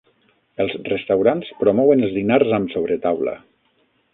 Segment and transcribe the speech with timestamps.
[0.63, 3.37] Els restaurants promouen els dinars amb sobretaula.